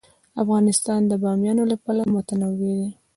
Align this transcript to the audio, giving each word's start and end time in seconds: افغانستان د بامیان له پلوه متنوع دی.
افغانستان 0.41 1.01
د 1.07 1.13
بامیان 1.23 1.57
له 1.71 1.75
پلوه 1.83 2.05
متنوع 2.13 2.53
دی. 2.61 2.77